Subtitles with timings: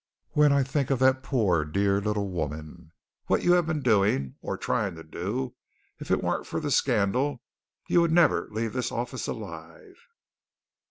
[0.31, 2.91] When I think of that poor, dear little woman, and
[3.27, 5.53] what you have been doing, or trying to do
[5.99, 7.43] if it weren't for the scandal
[7.87, 10.07] you would never leave this office alive."